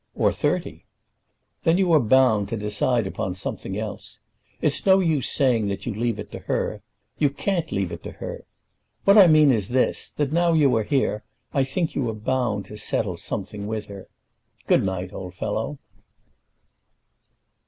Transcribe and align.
"Or 0.15 0.31
thirty." 0.31 0.85
"Then 1.63 1.77
you 1.77 1.91
are 1.93 1.99
bound 1.99 2.49
to 2.49 2.57
decide 2.57 3.05
upon 3.05 3.35
something 3.35 3.77
else. 3.77 4.17
It's 4.59 4.83
no 4.83 4.97
use 4.99 5.29
saying 5.29 5.67
that 5.67 5.85
you 5.85 5.93
leave 5.93 6.17
it 6.17 6.31
to 6.31 6.39
her. 6.39 6.81
You 7.19 7.29
can't 7.29 7.71
leave 7.71 7.91
it 7.91 8.01
to 8.05 8.13
her. 8.13 8.45
What 9.03 9.15
I 9.15 9.27
mean 9.27 9.51
is 9.51 9.69
this, 9.69 10.09
that 10.17 10.31
now 10.33 10.53
you 10.53 10.75
are 10.75 10.83
here, 10.83 11.23
I 11.53 11.63
think 11.63 11.93
you 11.93 12.09
are 12.09 12.15
bound 12.15 12.65
to 12.65 12.77
settle 12.77 13.15
something 13.15 13.67
with 13.67 13.85
her. 13.85 14.07
Good 14.65 14.81
night, 14.83 15.13
old 15.13 15.35
fellow." 15.35 15.77